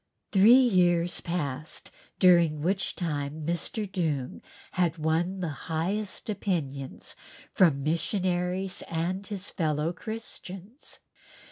[0.31, 3.87] Three years passed during which time Mr.
[3.87, 7.15] Doong had won the highest opinions
[7.53, 11.01] from missionaries and his fellow Christians.